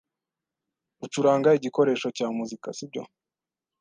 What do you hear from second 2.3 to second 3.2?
muzika, sibyo?